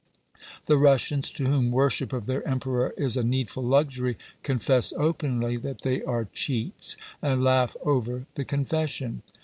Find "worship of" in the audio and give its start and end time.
1.69-2.25